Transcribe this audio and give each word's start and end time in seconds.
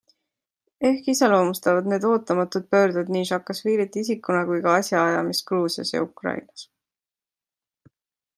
Ehk 0.89 1.09
iseloomustavad 1.11 1.89
need 1.91 2.07
ootamatud 2.11 2.65
pöörded 2.75 3.11
nii 3.17 3.27
Saakašvilit 3.31 3.99
isikuna 4.03 4.41
kui 4.49 4.65
ka 4.65 4.75
asjaajamist 4.79 5.47
Gruusias 5.53 5.93
ja 5.97 6.03
Ukrainas. 6.09 6.67